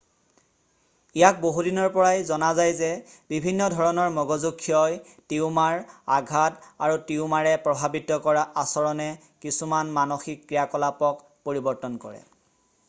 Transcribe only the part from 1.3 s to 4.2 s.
বহুদিনৰ পৰাই জনা যায় যে বিভিন্ন ধৰণৰ